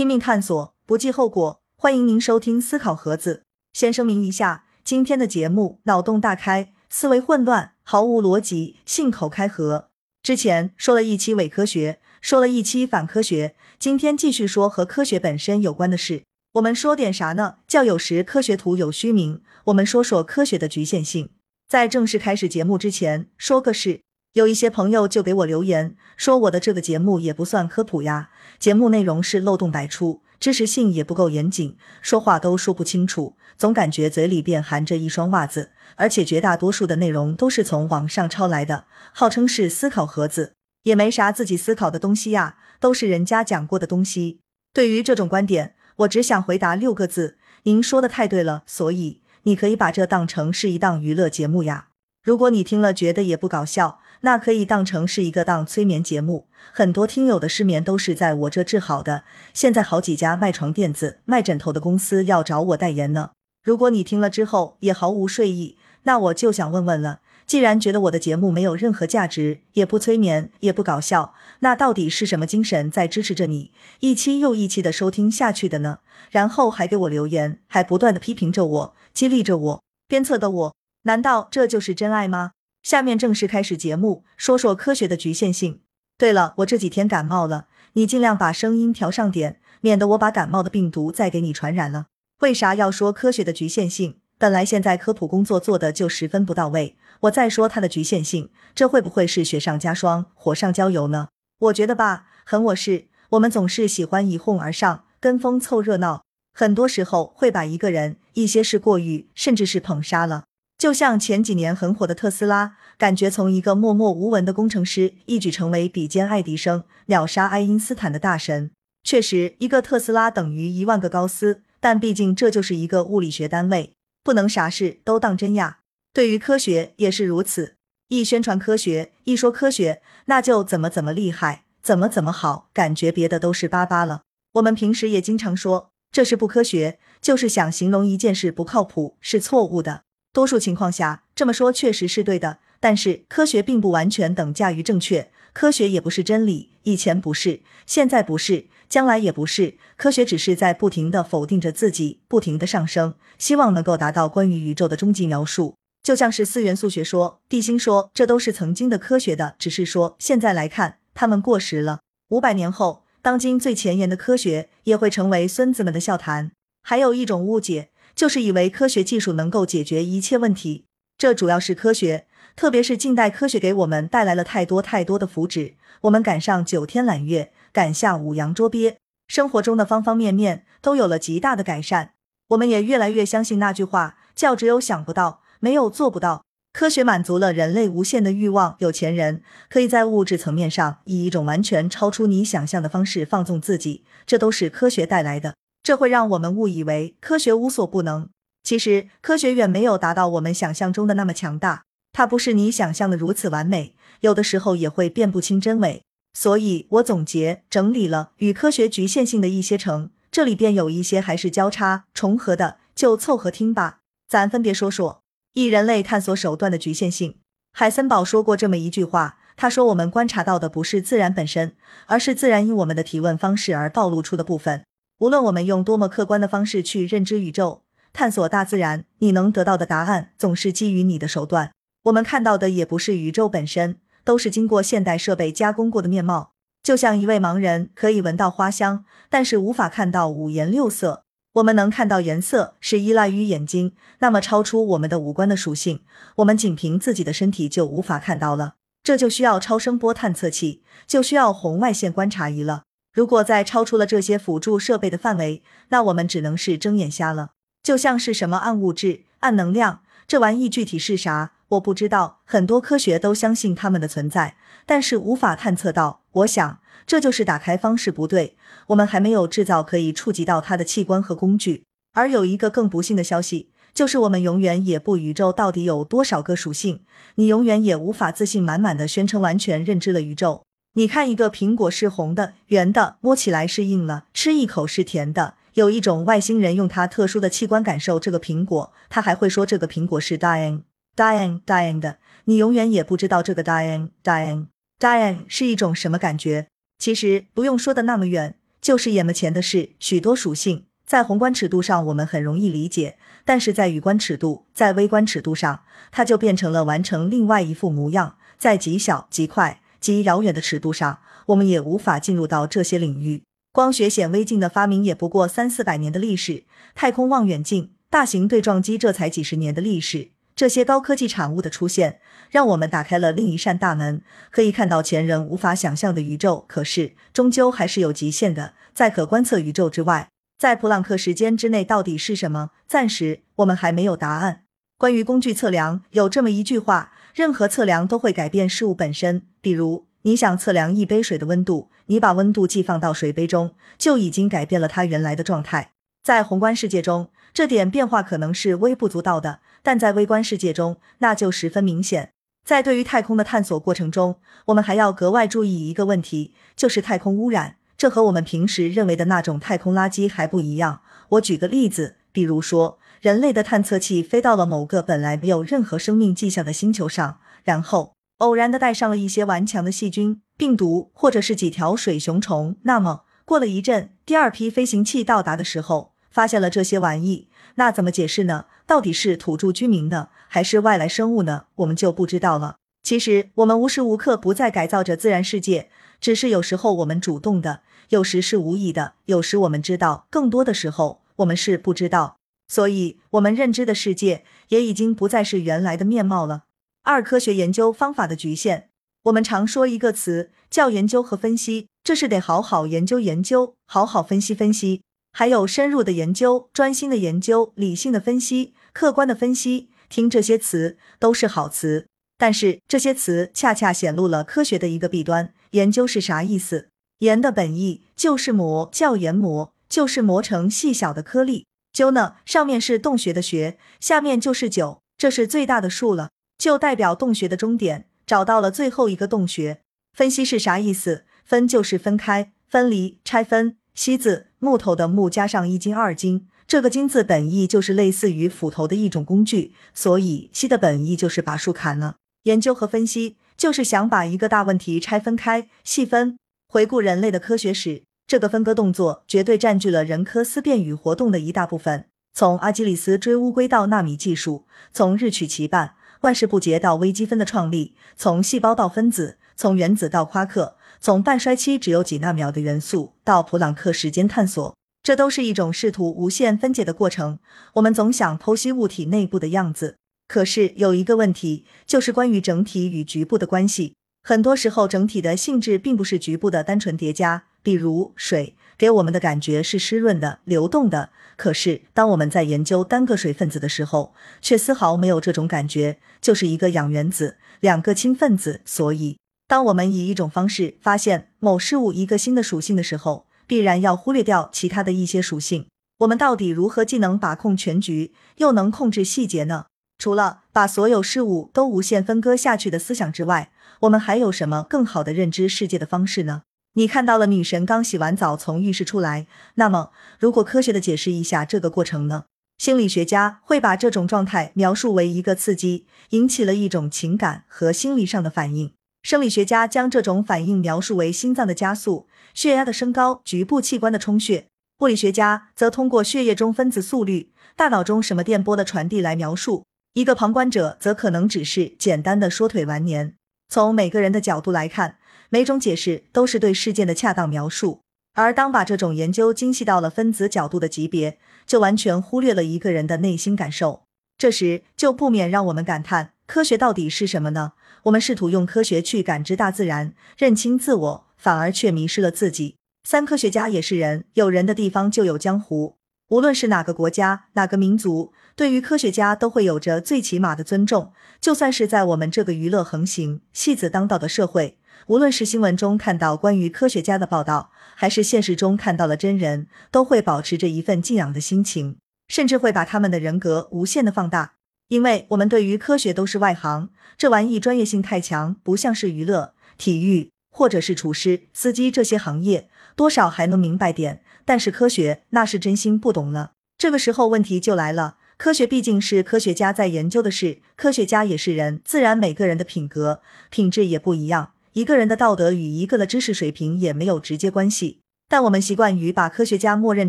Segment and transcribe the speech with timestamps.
[0.00, 1.60] 拼命探索，不计后果。
[1.76, 3.42] 欢迎您收听思考盒子。
[3.74, 9.90] 先声明一下，今天的节目脑洞大开，思维混乱，毫无逻辑，信口开河。
[10.22, 16.22] 之前说了一期伪科学，说了一期反科学，今天继续说和科学本身有关的事。
[16.52, 17.56] 我们说点啥呢？
[17.68, 19.42] 叫有时科学徒有虚名。
[19.64, 21.28] 我们说说科学的局限性。
[21.68, 24.00] 在正式开始节目之前，说个事。
[24.34, 28.30] 有一些朋友就给我留言说，我的这个节目也不算科普呀，
[28.60, 40.52] 节目内容是漏洞百出，知识性也不够严谨，说话都说不清楚，总感觉嘴里边含着一双袜子，而且绝大多数的内容都是从网上抄来的，号称是思考盒子，
[40.84, 44.38] 也没啥自己思考的东西呀，都是人家讲过的东西。
[44.72, 48.62] 对于这种观点，我只想回答六个字：您说的太对了。
[48.64, 51.88] 所以你可以把这当成是一档娱乐节目呀。
[52.22, 53.98] 如果你听了觉得也不搞笑。
[54.22, 59.24] 那可以当成是一个当催眠节目，很多听友的失眠都是在我这治好的。
[59.54, 63.30] 现在好几家卖床垫子、卖枕头的公司要找我代言呢。
[63.62, 75.98] 如果你听了之后也毫无睡意，那我就想问问了：既然觉得我的节目没有任何价值，也不催眠，也不搞笑，那到底是什么精神在支持着你一期又一期的收听下去的呢？
[76.30, 82.52] 然后还给我留言，还不断的批评着我，激励着我，鞭策的我，难道这就是真爱吗？
[82.82, 85.80] 下面正式开始节目，说说科学的局限性。
[86.16, 92.06] 对了，我这几天感冒了，你尽量把声音调上点，免得我把感冒的病毒再给你传染了。
[92.40, 94.18] 为啥要说科学的局限性？
[94.38, 101.28] 本来现在科普工作做的就十分不到位，我再说它的局限性，这会不会是雪上加霜、火上浇油呢？
[101.58, 110.44] 我觉得吧，很我是，我们总是喜欢一哄而上，跟风凑热闹，很多时候会把一个人、一些事过誉，甚至是捧杀了。
[110.80, 118.70] 就像前几年很火的特斯拉，感觉从一个默默无闻的工程师，一举成为比肩爱迪生、秒杀爱因斯坦的大神。
[119.04, 123.92] 确实，一个特斯拉等于一万个高斯，但毕竟这就是一个物理学单位，
[124.24, 125.80] 不能啥事都当真呀。
[126.14, 127.74] 对于科学也是如此，
[128.08, 134.22] 一宣传科学，一说科学，那就怎么怎么厉害，怎么怎么好，感觉别的都是巴巴了。
[134.52, 140.04] 我们平时也经常说这是不科学，就是想形容一件事不靠谱，是错误的。
[140.32, 149.76] 多数情况下，这么说确实是对的，但是科学并不完全等价于正确，科学也不是真理，以前不是，现在不是，将来也不是。
[149.96, 155.74] 科学只是在不停的否定着自己，不停的上升，希望能够达到关于宇宙的终极描述。
[156.04, 162.00] 就像是四元素学说、地心说，这都是曾经的科学的，只是说现在来看，他们过时了。
[162.28, 166.52] 五百年后，当今最前沿的科学也会成为孙子们的笑谈。
[166.82, 167.90] 还有一种误解。
[168.20, 170.84] 就是以为科学技术能够解决一切问题，
[171.16, 175.76] 这主要是科学，特别是近代科学给我们带来了太多太多的福祉。
[176.02, 182.12] 我们赶上九天揽月，赶下五洋捉鳖，生活中的方方面面都有了极大的改善。
[182.48, 186.44] 我们也越来越相信那句话，叫只有想不到，没有做不到。
[186.74, 195.54] 科学满足了人类无限的欲望，有钱人可以在物质层面上以一种完全超出你想象的方式放纵自己，这都是科学带来的。
[195.82, 198.28] 这会让我们误以为科学无所不能，
[198.62, 206.02] 其实科学远没有达到我们想象中的那么强大，它不是你想象的如此完美，有的时候也会辨不清真伪。
[206.32, 213.98] 所以我总结整理了与科学局限性的一些成，这里边有一些还是交叉重合的，就凑合听吧。
[214.28, 215.22] 咱分别说说
[215.54, 217.38] 一人类探索手段的局限性。
[217.72, 221.74] 海森堡说过这么一句话，他说我们观察到的不是自然本身，
[222.06, 224.84] 而是自然因我们的提问方式而暴露出的部分。
[225.20, 231.72] 无论我们用多么客观的方式去认知宇宙、探索大自然，你能得到的答案总是基于你的手段。
[232.04, 236.52] 我们看到的也不是宇宙本身，都是经过现代设备加工过的面貌。
[236.82, 241.24] 就像一位盲人可以闻到花香，但是无法看到五颜六色。
[241.52, 246.00] 我们能看到颜色是依赖于眼睛，那么超出我们的五官的属性，
[246.36, 248.76] 我们仅凭自己的身体就无法看到了。
[249.02, 252.84] 这就需要超声波探测器，就需要红外线观察仪了。
[253.12, 257.50] 如果再超出了这些辅助设备的范围，那我们只能是睁眼瞎了。
[257.82, 262.40] 就像是什么暗物质、暗能量，这玩意具体是啥，我不知道。
[262.44, 266.22] 很多科学都相信它们的存在，但是无法探测到。
[266.32, 268.56] 我想，这就是打开方式不对。
[268.88, 271.84] 我们还没有制造可以触及到它的器官和工具。
[272.12, 277.02] 而有一个更不幸的消息，就是我们永远也不宇宙到底有多少个属性，
[277.36, 280.62] 你永远也无法自信满满的宣称完全认知了宇宙。
[280.94, 285.54] 你看，一个苹果是红的、圆的，摸起来是硬了，吃一口是甜的。
[285.74, 290.82] 有一种外星人用他特殊的器官感受这个苹果，他还会说这个苹果是 dying
[291.14, 292.18] dying dying 的。
[292.46, 294.66] 你永远也不知道这个 dying dying
[294.98, 296.66] dying 是一种什么感觉。
[296.98, 308.34] 其实不用说的那么远，就是眼前的事，许多属性在宏观尺度上我们很容易理解，但是在宇观尺度，在微观尺度上，它就变成了完成另外一副模样。
[308.58, 313.42] 在极小、极快、极遥远的尺度上，我们也无法进入到这些领域。
[313.72, 316.64] 光学显微镜的发明也不过三四百年的历史，
[316.94, 320.30] 太空望远镜、大型对撞机这才几十年的历史。
[320.56, 322.20] 这些高科技产物的出现，
[322.50, 326.64] 让我们打开了另一扇大门，可以看到前人无法想象的宇宙。
[326.68, 332.70] 可是，终究还是有极限的，在可观测宇宙之外，在普朗克时间之内，到底是什么？
[332.86, 334.64] 暂时我们还没有答案。
[334.98, 339.42] 关于工具测量，有这么一句话：任何测量都会改变事物本身。
[339.60, 345.92] 比如，你想测量一杯水的温度，你把温度计放到水杯中，就已经改变了它原来的状态。
[346.22, 349.60] 在宏观世界中，这点变化可能是微不足道的。
[349.82, 352.32] 但在微观世界中，那就十分明显。
[352.62, 354.36] 在对于太空的探索过程中，
[354.66, 357.76] 我们还要格外注意一个问题，就是太空污染。
[357.96, 361.00] 这和我们平时认为的那种太空垃圾还不一样。
[361.30, 372.76] 我举个例子，比如说，人类的探测器飞到了某个本来没有任何生命迹象的星球上，然后偶然的带上了一些顽强的细菌、病毒，或者是几条水熊虫。
[372.84, 378.64] 那么，过了一阵，第二批飞行器到达的时候，发现了这些玩意，那怎么解释呢？
[378.86, 381.66] 到底是土著居民呢，还是外来生物呢？
[381.76, 382.76] 我们就不知道了。
[383.02, 385.90] 其实我们无时无刻不在改造着自然世界，
[386.22, 392.38] 只是有时候我们主动的，有时是无意的，有时我们知道，更多的时候我们是不知道。
[392.70, 396.66] 所以，我们认知的世界也已经不再是原来的面貌了。
[397.02, 398.90] 二、科学研究方法的局限。
[399.24, 405.02] 我们常说一个词叫研究和分析，这是得好好研究研究，好好分析分析，
[405.32, 408.72] 还有深入的研究、专心的研究、理性的分析。
[408.92, 412.06] 客观的分析，听这些词都是好词，
[412.38, 415.52] 但是这些词恰恰显露了科学的一个弊端。
[415.72, 416.88] 研究是啥意思？
[417.18, 421.66] 研的本意就是磨，叫研磨，就是磨成细小的颗粒。
[422.00, 429.82] 究呢，上面是洞穴的穴，下面就是九，这是最大的数了，就代表洞穴的终点，找到了最后一个洞穴。
[430.14, 431.26] 分析是啥意思？
[431.44, 433.76] 分就是分开、分离、拆分。
[433.94, 436.48] 析字，木头的木加上一斤二斤。
[436.66, 442.16] 这个金字本意就是类似于斧头的一种工具，所以锡的本意就是把树砍了。
[442.44, 446.38] 研究和分析就是想把一个大问题拆分开、细分。
[446.66, 452.04] 回顾人类的科学史，这个分割动作绝对占据了人科思辨与活动的一大部分。
[452.32, 464.76] 从阿基里斯追乌龟到纳米技术，从日取其半、万事不竭到微积分的创立，从细胞到分子，从原子到夸克，从半衰期只有几纳秒的元素到普朗克时间探索。
[465.02, 467.40] 这都是一种试图无限分解的过程。
[467.74, 469.96] 我们总想剖析物体内部的样子，
[470.28, 473.94] 可是有一个问题，就是关于整体与局部的关系。
[474.22, 477.46] 很多时候，整体的性质并不是局部的单纯叠加。
[477.62, 481.10] 比如水，给我们的感觉是湿润的、流动的。
[481.36, 484.12] 可是，当我们在研究单个水分子的时候，
[484.42, 488.60] 却丝毫没有这种感觉，就是一个氧原子，两个氢分子。
[488.66, 489.16] 所以，
[489.48, 495.66] 当我们以一种方式发现某事物一个新的属性的时候，必然要忽略掉其他的一些属性。
[496.00, 499.66] 我们到底如何既能把控全局，又能控制细节呢？
[499.98, 506.42] 除了把所有事物都无限分割下去的思想之外，我们还有什么更好的认知世界的方式呢？
[506.80, 512.24] 你看到了女神刚洗完澡从浴室出来，那么如果科学的解释一下这个过程呢？
[512.56, 518.72] 心理学家会把这种状态描述为一个刺激引起了一种情感和心理上的反应。
[519.02, 524.46] 生理学家将这种反应描述为心脏的加速、血压的升高、局部器官的充血；
[524.78, 529.66] 物理学家则通过血液中分子速率、大脑中什么电波的传递来描述。
[529.92, 533.16] 一个旁观者则可能只是简单的说腿完年。
[533.50, 534.96] 从每个人的角度来看，
[535.30, 537.80] 每种解释都是对事件的恰当描述。
[538.14, 543.84] 而当把这种研究精细到了分子角度的级别，就完全忽略了一个人的内心感受。
[544.18, 547.52] 这时就不免让我们感叹：科学到底是什么呢？
[547.84, 552.56] 我们试图用科学去感知大自然，认清自我，反而却迷失了自己。
[552.82, 555.76] 三科学家也是人，有人的地方就有江湖。
[556.08, 560.92] 无论是哪个国家、哪个民族，对于科学家都会有着最起码的尊重。
[561.20, 564.58] 就算是在我们这个娱乐横行、戏子当道的社会，
[564.90, 571.76] 无论是新闻中看到关于科学家的报道，还是现实中看到了真人，都会保持着一份敬仰的心情，
[572.08, 574.32] 甚至会把他们的人格无限的放大。
[574.66, 584.02] 因为我们对于科学都是外行，这玩意专业性太强，不像是娱乐、体育或者是厨师、司机这些行业，多少还能明白点。
[584.24, 586.32] 但是科学那是真心不懂了。
[586.58, 594.32] 这个时候问题就来了，科学毕竟是科学家在研究的事，科学家也是人，自然每个人的品格、品质也不一样。
[594.52, 597.80] 一个人的道德与一个的知识水平也没有直接关系。
[598.08, 599.88] 但我们习惯于把科学家默认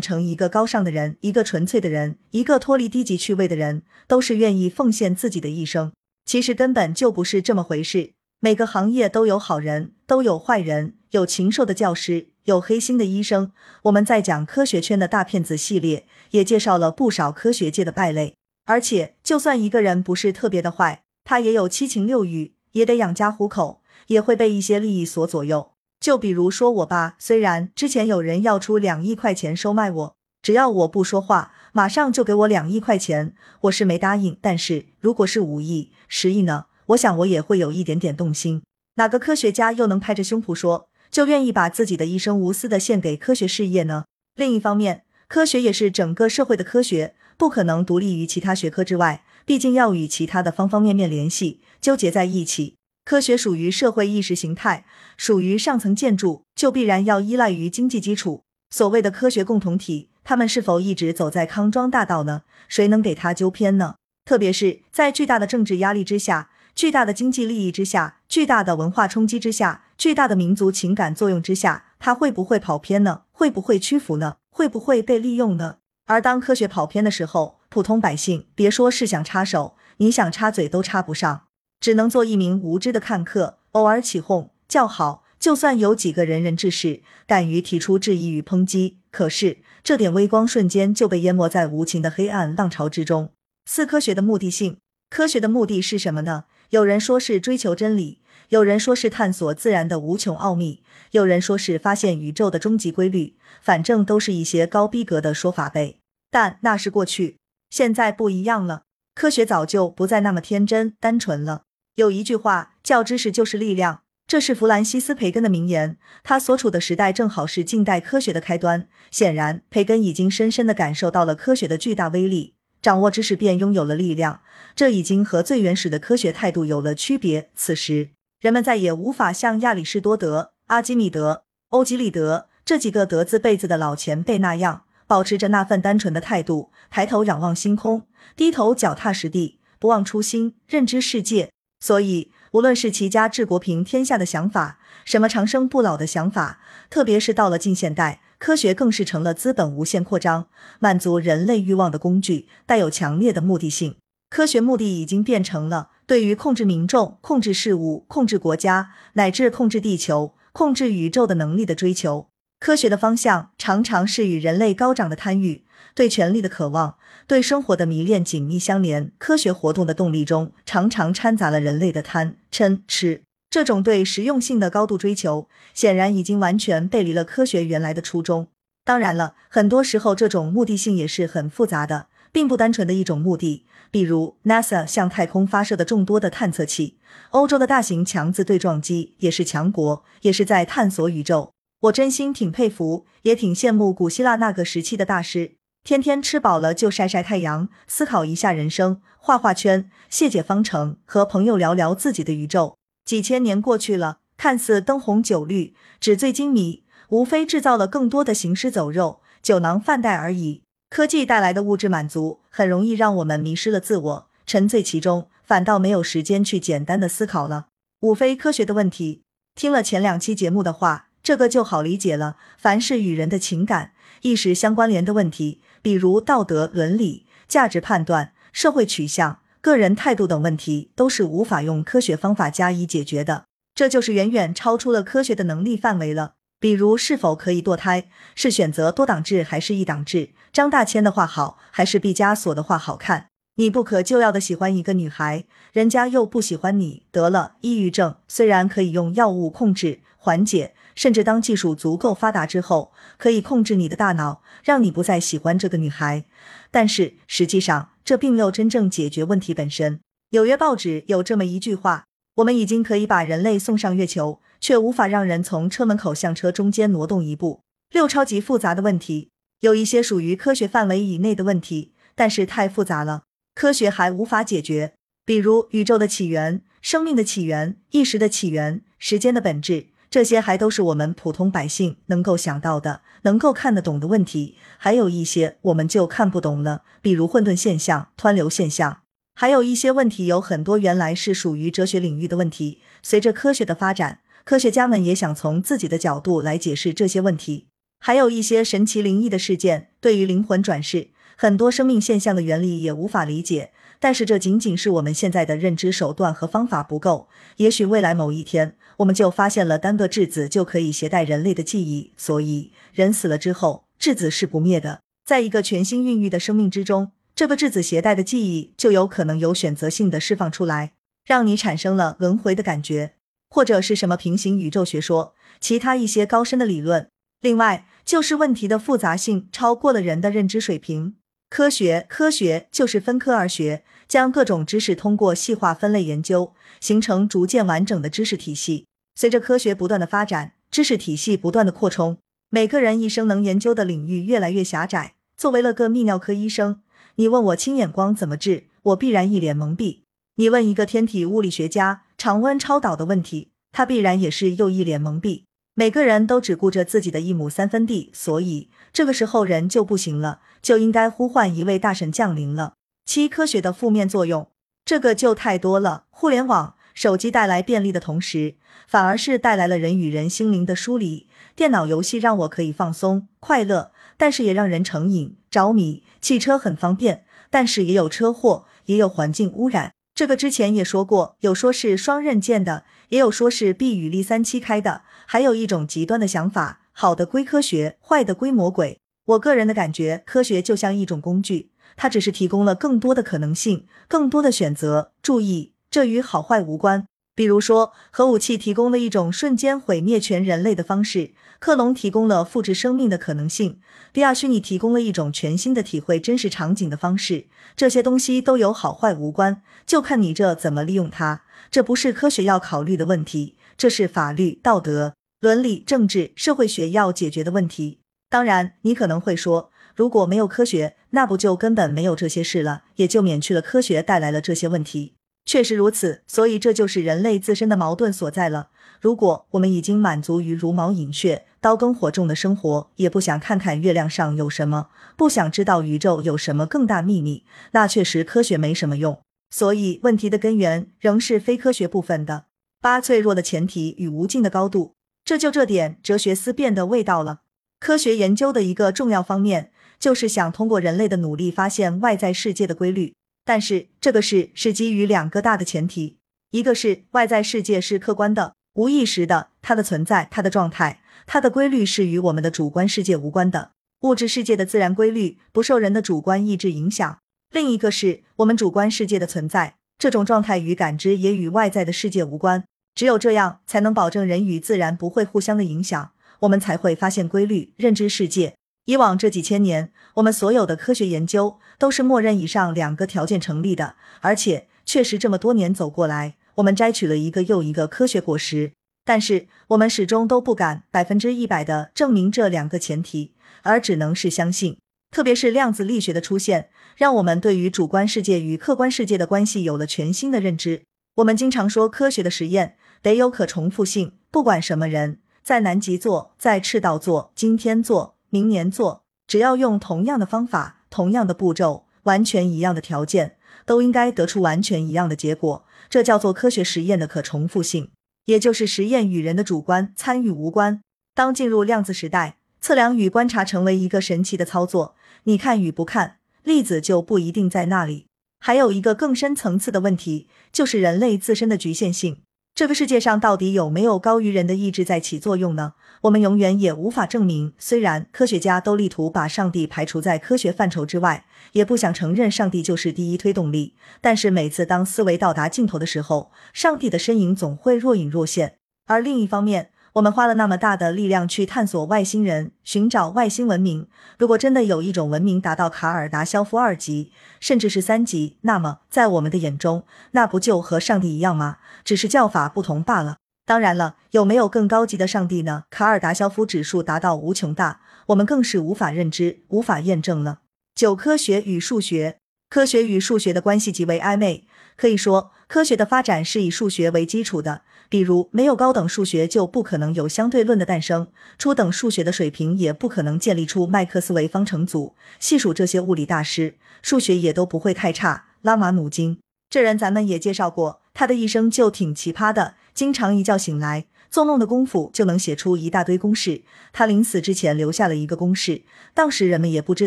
[0.00, 5.92] 成一个高尚的人，一个纯粹的人，一个脱离低级趣味的人，都是愿意奉献自己的一生。
[6.24, 8.12] 其实根本就不是这么回事。
[8.38, 13.50] 每个行业都有好人，都有坏人，有禽兽的教师，有黑心的医生。
[13.82, 18.36] 我们在讲科学圈的大骗子系列，也介绍了不少科学界的败类。
[18.66, 23.81] 而且，就算一个人不是特别的坏，他也有七情六欲，也得养家糊口，
[24.12, 25.72] 也会被一些利益所左右。
[25.98, 34.36] 就比如说我爸，虽然之前有人要出两亿块钱收买我，只要我不说话，马上就给我两亿块钱，我是没答应。
[34.40, 36.66] 但是如果是五亿、十亿呢？
[36.86, 38.62] 我想我也会有一点点动心。
[38.96, 44.04] 哪个科学家又能拍着胸脯说就愿意把自己的一生无私的献给科学事业呢？
[44.34, 52.74] 另一方面，科学也是整个社会的科学，不可能独立于其他学科之外，毕竟要与其他的方方面面联系，纠结在一起。
[53.04, 54.84] 科学属于社会意识形态，
[55.16, 58.44] 属于上层建筑，就必然要依赖于经济基础。
[58.70, 62.42] 所谓的科学共同体，他们是否一直走在康庄大道呢？
[62.68, 63.96] 谁能给他纠偏呢？
[64.24, 66.50] 特别是在巨大的政治压力之下。
[66.74, 73.24] 巨大的经济利益之下，巨大的文化冲击之下，巨大的民族情感作用之下，他会不会跑偏呢？
[73.30, 74.36] 会不会屈服呢？
[74.50, 75.76] 会不会被利用呢？
[76.06, 81.42] 而当科学跑偏的时候，普通百姓别说是想插手，你想插嘴都插不上，
[81.82, 85.24] 只能做一名无知的看客，偶尔起哄叫好。
[85.40, 93.32] 就算有几个仁人志士敢于提出质疑与抨击，可是这点微光瞬间就被淹没在无情的黑暗浪潮之中。
[93.66, 94.78] 四科学的目的性，
[95.10, 96.44] 科学的目的是什么呢？
[96.70, 98.20] 有人说是追求真理，
[98.50, 105.98] 有人说是探索自然的无穷奥秘，有人说是发现宇宙的终极规律，反正都是一些高逼格的说法呗。
[106.30, 107.38] 但那是过去，
[107.70, 108.82] 现在不一样了，
[109.16, 111.64] 科学早就不再那么天真单纯了。
[111.96, 115.98] 有一句话叫“知识就是力量”，这是弗兰西斯·培根的名言。
[116.24, 118.88] 他所处的时代正好是近代科学的开端。
[119.10, 122.54] 显然，培根已经深深的感受到了科学的巨大威力。
[122.80, 124.40] 掌握知识便拥有了力量，
[124.74, 127.50] 这已经和最原始的科学态度有了区别。
[127.54, 128.08] 此时，
[128.40, 141.50] 人们再也无法像亚里士多德、阿基米德、欧几里得这几个德字辈子的老前辈那样，保持着那份单纯的态度，抬头仰望星空，低头脚踏实地，不忘初心，认知世界。
[141.82, 148.20] 所以，无论是齐家治国平天下的想法，什么长生不老的想法，特别是到了近现代。
[148.38, 150.46] 科学更是成了资本无限扩张、
[150.78, 153.96] 满足人类欲望的工具，带有强烈的目的性。
[154.30, 162.28] 科学目的已经变成了对于控制民众、控制事物、控制国家，乃至控制地球、控制宇宙的能力的追求。
[162.60, 166.96] 科学的方向常常是与人类高涨的贪欲、对权力的渴望、
[167.26, 169.12] 对生活的迷恋紧密相连。
[169.18, 173.22] 科学活动的动力中，常常掺杂了人类的贪嗔痴。
[173.50, 178.48] 这种对实用性的高度追求，显然已经完全背离了科学原来的初衷。
[178.84, 183.66] 当然了，很多时候这种目的性也是很复杂的，并不单纯的一种目的。
[183.90, 186.96] 比如 NASA 向太空发射的众多的探测器，
[187.30, 191.52] 欧洲的大型强子对撞机也是强国，也是在探索宇宙。
[191.82, 195.52] 我真心挺佩服，也挺羡慕古希腊那个时期的大师，
[195.84, 202.76] 天天吃饱了就晒晒太阳，思考一下人生，画画圈，谢解方程，和朋友聊聊自己的宇宙。
[203.04, 210.62] 几千年过去了，看似灯红酒绿、纸醉金迷，无非制造了更多的行尸走肉、酒囊饭袋而已。
[210.88, 217.66] 科技带来的物质满足，很容易让我们迷失了自我，沉醉其中，反倒没有时间去简单的思考了。
[218.02, 219.24] 无非科学的问题，
[219.56, 222.36] 听了前两期节目的话，这个就好理解了。
[222.56, 229.40] 凡是与人的情感、意识相关联的问题，比如道德、伦理、价值判断、社会取向。
[229.60, 233.44] 个人态度等问题都是无法用科学方法加以解决的，
[233.76, 236.32] 这就是远远超出了科学的能力范围了。
[236.58, 240.30] 比如是否可以堕胎，是选择多党制还是一党制？
[240.52, 243.28] 张大千的画好还是毕加索的画好看？
[243.56, 256.24] 你不可救药的喜欢一个女孩，人家又不喜欢你，得了抑郁症，虽然可以用药物控制缓解，甚至当技术足够发达之后，可以控制你的大脑，让你不再喜欢这个女孩，
[256.70, 257.90] 但是实际上。
[258.04, 260.00] 这并没有真正解决问题本身。
[260.30, 267.60] 纽约报纸有这么一句话：“我们已经可以把人类送上月球，却无法让人从车门口向车中间挪动一步。”
[267.94, 269.30] 六超级复杂的问题，
[269.60, 273.22] 有一些属于科学范围以内的问题，但是太复杂了，
[273.54, 274.94] 科学还无法解决。
[275.24, 279.86] 比如宇宙的起源、生命的起源、意识的起源、时间的本质。
[280.12, 288.98] 这些还都是我们普通百姓能够想到的、能够看得懂的问题，还有一些我们就看不懂了，比如混沌现象、湍流现象。
[289.34, 292.82] 还有一些问题，有很多原来是属于哲学领域的问题。
[293.02, 297.68] 随着科学的发展，科学家们也想从自己的角度来解释这些问题。
[297.98, 303.72] 还有一些神奇灵异的事件，对于灵魂转世、很多生命现象的原理也无法理解。
[303.98, 307.28] 但是这仅仅是我们现在的认知手段和方法不够，
[307.58, 315.00] 也许未来某一天，我们就发现了单个质子就可以携带人类的记忆，所以人死了之后，质子是不灭的。
[315.24, 320.92] 在一个全新孕育的生命之中，这个质子携带的记忆就有可能有选择性的释放出来，
[321.24, 323.14] 让你产生了轮回的感觉，
[323.48, 327.08] 或者是什么平行宇宙学说，其他一些高深的理论。
[327.40, 331.14] 另外，就是问题的复杂性超过了人的认知水平。
[331.50, 338.86] 科学，科学就是分科而学，将各种知识通过细化分类研究，形成逐渐完整的知识体系。
[339.14, 342.18] 随着科学不断的发展，知识体系不断的扩充，
[342.50, 345.14] 每个人一生能研究的领域越来越狭窄。
[345.36, 346.80] 作为了个泌尿科医生，
[347.16, 350.04] 你问我青眼光怎么治，我必然一脸懵逼。
[350.36, 355.44] 你问一个天体物理学家常温超导的问题，他必然也是又一脸懵逼。
[355.74, 362.74] 每个人都只顾着自己的一亩三分地，所以这个时候人就不行了，就应该呼唤一位大神降临了。
[363.04, 364.48] 七科学的负面作用，
[364.84, 366.04] 这个就太多了。
[366.10, 368.56] 互联网、手机带来便利的同时，
[368.86, 371.28] 反而是带来了人与人心灵的疏离。
[371.54, 376.02] 电脑游戏让我可以放松快乐，但是也让人成瘾着迷。
[376.20, 379.92] 汽车很方便，但是也有车祸，也有环境污染。
[380.14, 389.00] 这个之前也说过，有说是双刃剑的，也有说是 B 与力三七开的，还有一种极端的想法，好的归科学，坏的归魔鬼。
[389.24, 395.12] 我个人的感觉，科学就像一种工具，它只是提供了更多的可能性，更多的选择。
[395.22, 397.06] 注意，这与好坏无关。
[397.34, 403.78] 比如说，核武器提供了一种瞬间毁灭全人类的方式，克隆提供了复制生命的可能性，
[404.10, 407.46] 第二虚拟提供了一种全新的体会真实场景的方式。
[407.76, 411.42] 这些东西都有好坏无关，就看你这怎么利用它。
[411.70, 418.00] 这不是科学要考虑的问题，这是法律、道德、伦理、政治、社会学要解决的问题。
[418.30, 425.14] 当然，你可能会说，如果没有科学，那不就根本没有这些事了，也就免去了科学带来了这些问题。
[425.44, 428.70] 确实如此，所以这就是人类自身的矛盾所在了。
[429.00, 439.20] 如果我们已经满足于茹毛饮血、刀耕火种的生活，也不想看看月亮上有什么，不想知道宇宙有什么更大秘密，那确实科学没什么用。
[439.50, 442.46] 所以问题的根源仍是非科学部分的。
[442.80, 447.40] 八脆弱的前提与无尽的高度，这就这点哲学思辨的味道了。
[447.80, 453.14] 科学研究的一个重要方面，就是想通过人类的努力发现外在世界的规律。
[453.44, 456.18] 但是这个是是基于两个大的前提，
[456.50, 467.18] 一个是外在世界是客观的、无意识的，它的存在、它的状态、它的规律是与我们的主观世界无关的，物质世界的自然规律不受人的主观意志影响；
[467.50, 472.64] 另一个是我们主观世界的存在，这种状态与感知也与外在的世界无关。
[472.94, 478.54] 只有这样，才能保证人与自然不会互相的影响，我们才会发现规律、认知世界。
[478.86, 488.72] 以往这几千年，我们所有的科学研究都是默认以上两个条件成立的，而且确实这么多年走过来，我们摘取了一个又一个科学果实。
[489.04, 494.78] 但是我们始终都不敢百分之一百的证明这两个前提，而只能是相信。
[495.10, 500.82] 特别是量子力学的出现，让我们对于主观世界与客观世界的关系有了全新的认知。
[501.16, 508.16] 我们经常说，科学的实验得有可重复性，不管什么人，在南极做，在赤道做，今天做。
[508.32, 515.66] 明年做，只要用同样的方法、同样的步骤、完全一样的条件，都应该得出完全一样的结果。
[515.90, 517.90] 这叫做科学实验的可重复性，
[518.24, 520.80] 也就是实验与人的主观参与无关。
[521.14, 528.06] 当进入量子时代，测量与观察成为一个神奇的操作，你看与不看，粒子就不一定在那里。
[528.40, 532.22] 还有一个更深层次的问题，就是人类自身的局限性。
[532.54, 535.72] 这个世界上到底有没有高于人的意志在起作用呢？
[536.02, 537.54] 我们永远也无法证明。
[537.56, 548.56] 虽然科学家都力图把上帝排除在科学范畴之外，也不想承认上帝就是第一推动力，但是每次当思维到达尽头的时候，上帝的身影总会若隐若现。
[548.86, 553.88] 而另一方面，我们花了那么大的力量去探索外星人，寻找外星文明。
[554.18, 561.58] 如果真的有一种文明达到卡尔达肖夫二级，甚至是三级，那么在我们的眼中，那不就和上帝一样吗？
[561.84, 563.18] 只是叫法不同罢了。
[563.44, 565.64] 当然了，有没有更高级的上帝呢？
[565.68, 570.38] 卡尔达肖夫指数达到无穷大，我们更是无法认知、无法验证了。
[570.74, 572.16] 九、科学与数学，
[572.48, 577.60] 科学与数学的关系极为暧昧，可以说科学的发展是以数学为基础的。
[577.92, 584.94] 比如，没有高等数学，就不可能有相对论的诞生；初等数学的水平，也不可能建立出麦克斯韦方程组。
[585.20, 588.28] 细数这些物理大师，数学也都不会太差。
[588.40, 589.18] 拉马努金
[589.50, 596.44] 这人，咱们也介绍过，他的一生就挺奇葩的，经常一觉醒来，做梦的功夫就能写出一大堆公式。
[596.72, 598.62] 他临死之前留下了一个公式，
[598.94, 599.86] 当时人们也不知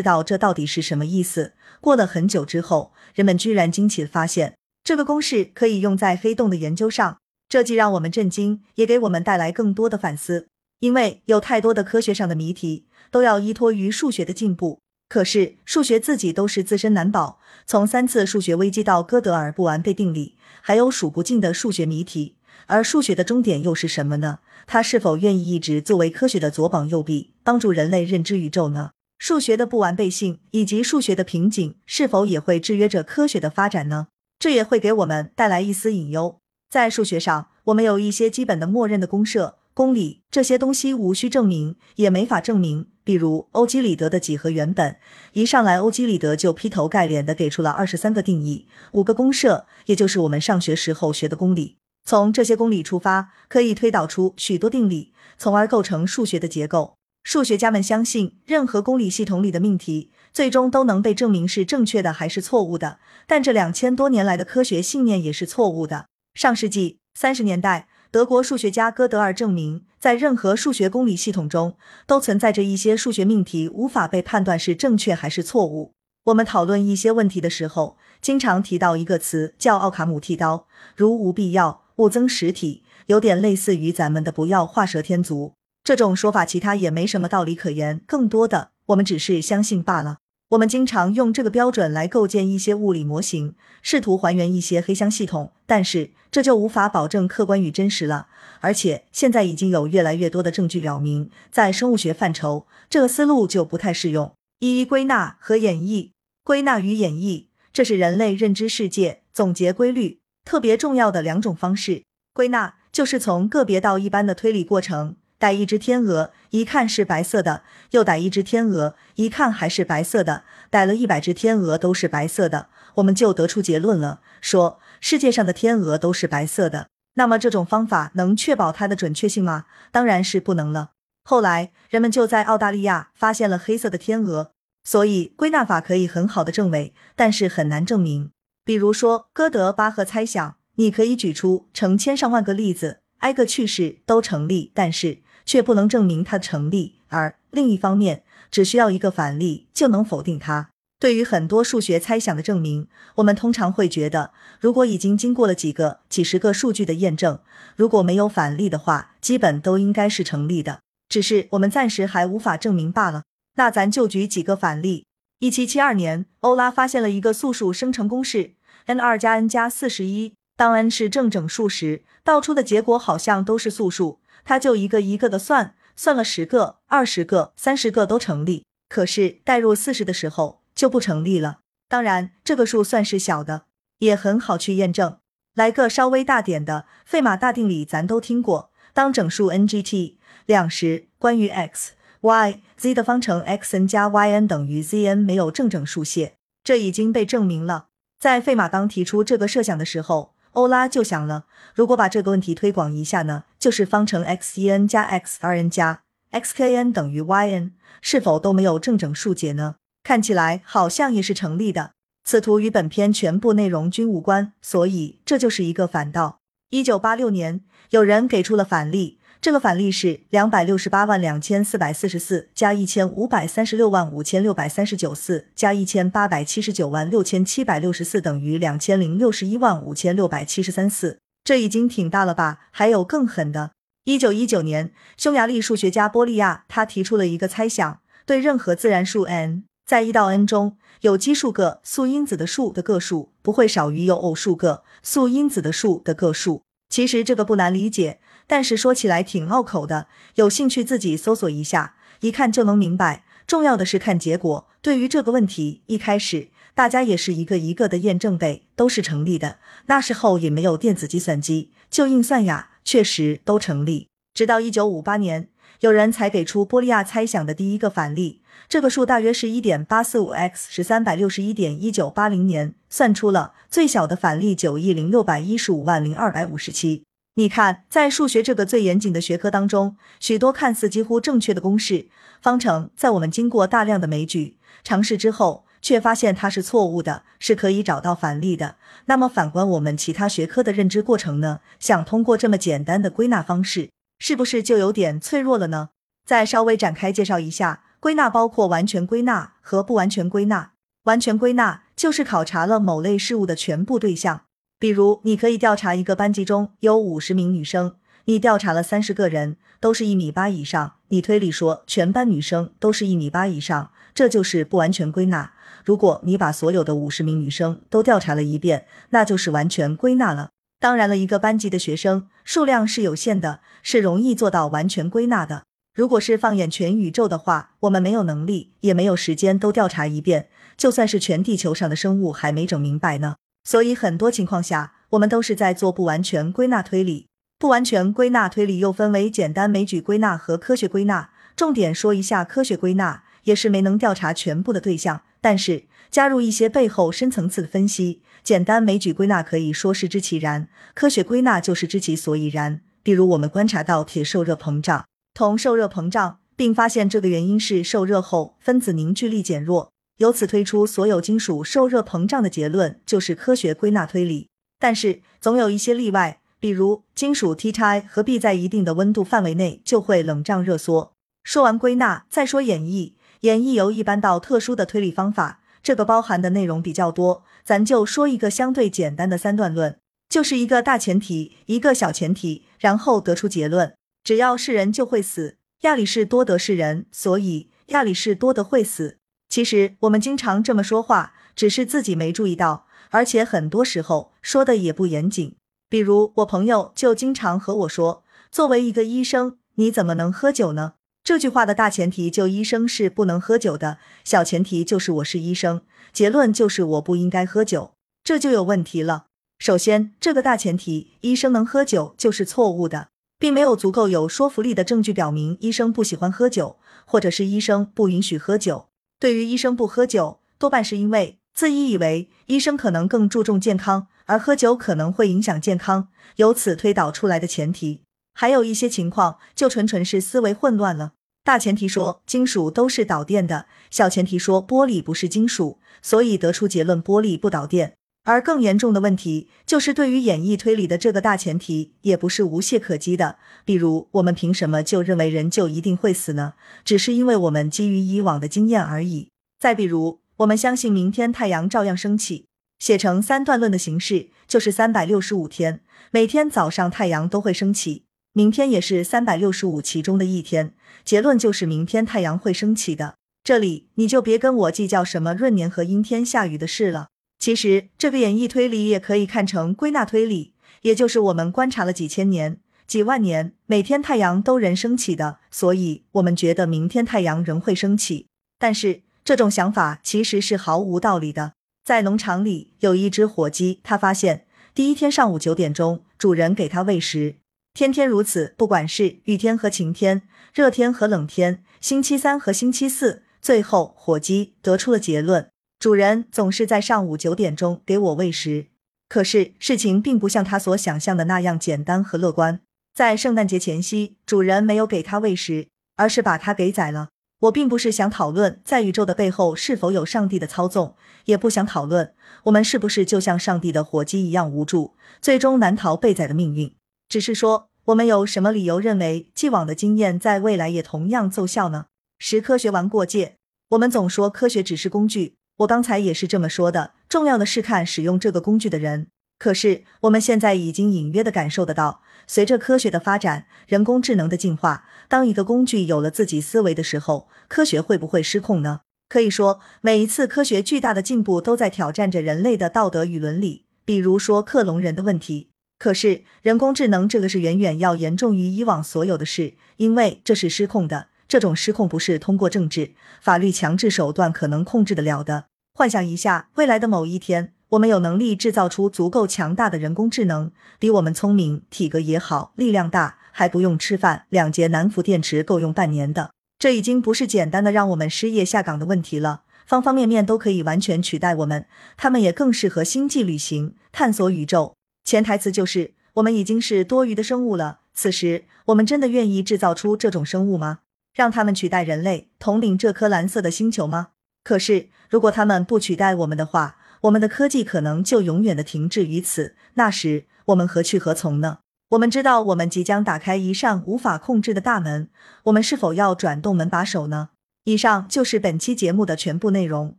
[0.00, 1.54] 道这到底是什么意思。
[1.80, 7.18] 过了很久之后，人们居然惊奇的发现，这个公式可以用在黑洞的研究上。
[7.48, 10.48] 这既让我们震惊，也给我们带来更多的反思。
[10.80, 17.38] 因为有太多的科学上的谜题都要依托于数学的进步，可是数学自己都是自身难保。
[17.66, 22.36] 从三次数学危机到哥德尔不完备定理，还有数不尽的数学谜题。
[22.66, 24.40] 而数学的终点又是什么呢？
[24.66, 28.90] 它是否愿意一直作为科学的左膀右臂，帮助人类认知宇宙呢？
[29.18, 34.08] 数学的不完备性以及数学的瓶颈，是否也会制约着科学的发展呢？
[34.38, 36.40] 这也会给我们带来一丝隐忧。
[36.68, 39.58] 在数学上，我们有一些基本的默认的公设。
[39.72, 42.86] 公理这些东西无需证明，也没法证明。
[43.04, 44.96] 比如欧几里得的几何原本，
[45.34, 51.76] 一上来欧几里得就劈头盖脸的给出了二十三个定义，五个公设，也就是我们上学时候学的公理。
[52.04, 56.94] 从这些公理出发，可以推导出许多定理，从而构成数学的结构。
[57.22, 62.98] 数学家们相信，任何公理系统里的命题，最终都能被证明是正确的还是错误的。
[63.26, 66.06] 但这两千多年来的科学信念也是错误的。
[66.36, 67.88] 上世纪三十年代。
[68.10, 75.92] 德国数学家哥德尔证明，在任何数学公理系统中，都存在着一些数学命题无法被判断是正确还是错误。
[76.24, 85.54] 我们讨论一些问题的时候，经常提到一个词叫奥卡姆剃刀，如无必要勿增实体，有点类似于咱们的不要画蛇添足。
[85.82, 90.18] 这种说法其他也没什么道理可言，更多的我们只是相信罢了。
[90.50, 98.28] 我们经常用这个标准来构建一些物理模型，试图还原一些黑箱系统，但是这就无法保证客观与真实了。
[98.60, 104.32] 而且现在已经有越来越多的证据表明，在生物学范畴，这个思路就不太适用。
[104.60, 106.10] 一、归纳和演绎。
[106.44, 112.04] 归纳与演绎，这是人类认知世界、总结规律特别重要的两种方式。
[112.32, 115.16] 归纳就是从个别到一般的推理过程。
[115.38, 120.44] 带一只天鹅，一看是白色的；又逮一只天鹅，一看还是白色的。
[120.70, 126.88] 逮了一百只天鹅都是白色的，我们就得出结论了，说世界上的天鹅都是白色的。
[127.16, 129.66] 那么这种方法能确保它的准确性吗？
[129.92, 130.92] 当然是不能了。
[131.24, 138.30] 后来人们就在澳大利亚发现了黑色的天鹅，所以归纳法可以很好的证伪，但是很难证明。
[138.64, 145.18] 比如说哥德巴赫猜想，你可以举出成千上万个例子，挨个去世都成立，但是。
[145.46, 150.68] 却不能证明它的成立，而另一方面，只需要一个反例就能否定它。
[150.98, 157.38] 对于很多数学猜想的证明，我们通常会觉得，如果已经经过了几个、几十个数据的验证，
[157.76, 160.80] 如果没有反例的话，基本都应该是成立的。
[161.08, 163.22] 只是我们暂时还无法证明罢了。
[163.56, 165.06] 那咱就举几个反例。
[165.38, 168.54] 一七七二年，欧拉发现了一个素数生成公式
[168.86, 170.32] ：n 二加 n 加四十一。
[170.56, 174.20] 当 n 是正整数时，倒出的结果好像都是素数。
[174.48, 181.58] 他就一个一个的算，算了十个、二十个、三十个都成立，可是代入四十的时候就不成立了。
[181.88, 183.64] 当然，这个数算是小的，
[183.98, 185.18] 也很好去验证。
[185.54, 188.70] 来个稍微大点的，费马大定理咱都听过。
[188.92, 197.88] 当整数 n g t 两时，关于 x、y、z 的方程 x n 加 y n 等于 z n 没有正整数解，这已经被证明了。
[198.20, 200.36] 在费马刚提出这个设想的时候。
[200.52, 203.44] 欧拉就想了，如果把这个问题推广一下呢？
[203.66, 209.74] 就是方程 x 一 n 加 x 二 n 加 x k n 等于 y n 是否都没有正整数解呢？
[210.04, 211.90] 看起来好像也是成立的。
[212.22, 216.38] 此图与本篇全部内容均无关，所以这就是一个反道。
[216.70, 219.18] 一九八六年，有人给出了反例。
[219.40, 231.18] 这个反例是两百六十八万两千四百四十四加一千五百三十六万五千六百三十九四加一千八百七十九万六千七百六十四等于两千零六十一万五千六百七十三四。
[231.46, 232.58] 这已经挺大了吧？
[232.72, 233.70] 还有更狠的。
[234.02, 246.62] 一九一九年，匈牙利数学家波利亚他提出了一个猜想：对任何自然数 n，在一到 n 中有奇数个素因子的数的个数不会少于有偶数个素因子的数的个数。
[246.88, 248.18] 其实这个不难理解。
[248.48, 253.24] 但是说起来挺拗口的，有兴趣自己搜索一下，一看就能明白。
[253.46, 254.68] 重要的是看结果。
[254.82, 259.56] 对于这个问题，一开始大家也是一个一个的验证呗，都是成立的。
[259.86, 264.08] 那时候也没有电子计算机，就硬算呀，确实都成立。
[264.34, 265.48] 直到一九五八年，
[265.80, 277.04] 有人才给出波利亚猜想的第一个反例，这个数大约是一点八四五 x 十三百六十一点一九八零年算出了最小的反例九亿零六百一十五万零二百五十七。
[277.36, 282.08] 你看，在数学这个最严谨的学科当中，许多看似几乎正确的公式、
[282.42, 288.74] 方程，在我们经过大量的枚举、尝试之后，却发现它是错误的，是可以找到反例的。
[289.04, 291.60] 那么，反观我们其他学科的认知过程呢？
[291.78, 295.90] 想通过这么简单的归纳方式，是不是就有点脆弱了呢？
[296.26, 300.72] 再稍微展开介绍一下，归纳包括完全归纳和不完全归纳。
[301.04, 304.40] 完全归纳就是考察了某类事物的全部对象，
[304.80, 307.94] 比如你可以调查一个班级中有五十名女生，
[308.24, 315.52] 你调查了三十个人，都是一米八以上，你推理说全班女生都是一米八以上，这就是不完全归纳。
[315.86, 320.50] 如果你把所有的五十名女生都调查了一遍，那就是完全归纳了。
[320.80, 325.62] 当然了，一个班级的学生数量是有限的，是容易做到完全归纳的。
[325.94, 330.48] 如果是放眼全宇宙的话，我们没有能力，也没有时间都调查一遍。
[330.76, 333.36] 就算是全地球上的生物还没整明白呢。
[333.62, 337.28] 所以很多情况下，我们都是在做不完全归纳推理。
[337.60, 341.30] 不完全归纳推理又分为简单枚举归纳和科学归纳。
[341.54, 348.22] 重点说一下科学归纳，也是没能调查全部的对象，但是加入一些背后深层次的分析。
[348.42, 352.80] 简单枚举归纳可以说是知其然，科学归纳就是知其所以然。
[353.02, 355.04] 比如我们观察到铁受热膨胀。
[355.34, 364.48] 铜受热膨胀，并发现这个原因是受热后分子凝聚力减弱，由此推出所有金属受热膨胀的结论，就是科学归纳推理。
[364.78, 371.12] 但是总有一些例外，比如金属 T 钗和 B 在一定的温度范围内就会冷胀热缩。
[371.44, 373.12] 说完归纳，再说演绎。
[373.40, 383.94] 演绎由一般到特殊的推理方法，这个包含的内容比较多，咱就说一个相对简单的三段论，就是一个大前提，一个小前提，然后得出结论。
[384.24, 389.18] 只要是人就会死，亚里士多德是人，所以亚里士多德会死。
[389.48, 395.54] 其实我们经常这么说话，只是自己没注意到，而且很多时候说的也不严谨。
[395.88, 400.94] 比如我朋友就经常和我说：“作为一个医生，你怎么能喝酒呢？”
[401.26, 405.80] 这句话的大前提就医生是不能喝酒的，小前提就是我是医生，
[406.12, 409.26] 结论就是我不应该喝酒，这就有问题了。
[409.58, 413.08] 首先，这个大前提，医生能喝酒就是错误的。
[413.40, 418.86] 并没有足够有说服力的证据表明医生不喜欢喝酒，或者是医生不允许喝酒。
[419.18, 428.02] 对于医生不喝酒，多半是因为自医以为医生可能更注重健康，而喝酒可能会影响健康，由此推导出来的前提。
[428.32, 431.14] 还有一些情况就纯纯是思维混乱了。
[431.46, 437.94] 大前提说金属都是导电的，小前提说玻璃不是金属，所以得出结论玻璃不导电。
[438.24, 443.36] 而更严重的问题就是，对于演绎推理的这个大前提，也不是无懈可击的。
[443.64, 446.54] 比如，我们凭什么就认为人就一定会死呢？
[446.84, 449.28] 只是因为我们基于以往的经验而已。
[449.60, 452.46] 再比如，我们相信明天太阳照样升起，
[452.80, 458.05] 写成三段论的形式，就是三百六十五天，每天早上太阳都会升起，
[458.36, 460.74] 明天也是三百六十五其中的一天，
[461.06, 463.14] 结论就是明天太阳会升起的。
[463.42, 467.08] 这里你就别跟我计较什么闰年和阴天下雨的事了。
[467.38, 478.26] 其实这个演绎推理也可以看成归纳推理，也就是我们观察了几千年、几万年，每天太阳都仍升起的，所以我们觉得明天太阳仍会升起。
[478.58, 481.54] 但是这种想法其实是毫无道理的。
[481.82, 484.44] 在农场里有一只火鸡，它发现
[484.74, 487.36] 第一天上午九点钟，主人给它喂食，
[487.76, 490.22] 天天如此，不管是雨天和晴天，
[490.54, 495.50] 热天和冷天，星期三和星期四，最后火鸡得出了结论。
[495.78, 498.68] 主人总是在上午九点钟给我喂食，
[499.10, 502.62] 可是事情并不像他所想象的那样简单和乐观。
[502.94, 507.10] 在圣诞节前夕，主人没有给他喂食，而是把他给宰了。
[507.40, 516.74] 我并不是想讨论在宇宙的背后是否有上帝的操纵，也不想讨论我们是不是就像上帝的火鸡一样无助，最终难逃被宰的命运。
[517.16, 521.86] 只是说，我们有什么理由认为既往的经验在未来也同样奏效呢？
[522.18, 523.36] 时科学玩过界，
[523.70, 525.36] 我们总说科学只是工具。
[525.60, 529.06] 我刚才也是这么说的，重要的是看使用这个工具的人。
[529.38, 538.80] 可是我们现在已经隐约的感受得到，随着科学的发展，人工智能的进化，当一个工具有了自己思维的时候，科学会不会失控呢？
[539.08, 543.64] 可以说，每一次科学巨大的进步都在挑战着人类的道德与伦理。
[543.86, 551.08] 比如说克隆人的问题，可是人工智能这个是远远要严重于以往所有的事，因为这是失控的。
[551.28, 555.46] 这种失控不是通过政治、法律强制手段可能控制得了的。
[555.74, 566.30] 幻想一下，未来的某一天，我们有能力制造出足够强大的人工智能，比我们聪明，体格也好，力量大，还不用吃饭，两节南孚电池够用半年的。
[566.58, 571.66] 这已经不是简单的让我们失业下岗的问题了，方方面面都可以完全取代我们。
[571.96, 574.74] 他们也更适合星际旅行、探索宇宙。
[575.06, 577.78] 潜台词就是，我们已经是多余的生物了。
[577.94, 580.80] 此时，我们真的愿意制造出这种生物吗？
[581.14, 584.08] 让他们取代人类，统领这颗蓝色的星球吗？
[584.42, 589.54] 可是，如果他们不取代我们的话，我们的科技可能就永远的停滞于此。
[589.74, 591.58] 那时，我们何去何从呢？
[591.90, 595.08] 我们知道我们即将打开一扇无法控制的大门，
[595.44, 597.28] 我们是否要转动门把手呢？
[597.62, 599.96] 以上就是本期节目的全部内容。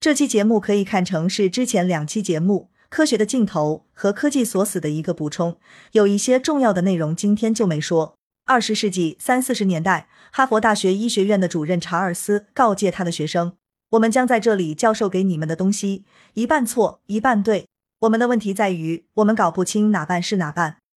[0.00, 5.56] 这期节目可以看成是之前两期节目《科学的尽头》和《科技锁死》的一个补充，
[5.92, 8.16] 有一些重要的内容今天就没说。
[8.44, 13.54] 二十世纪三四十年代，哈佛大学医学院的主任查尔斯告诫他的学生
[13.92, 17.66] ：“我们将在这里教授给你们的东西，一半错，一半对。
[18.00, 20.76] 我们的问题在于，我们搞不清哪半是哪半。”